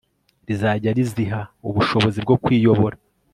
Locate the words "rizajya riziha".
0.47-1.41